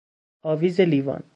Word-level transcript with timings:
آویز 0.51 0.79
لیوان 0.81 1.23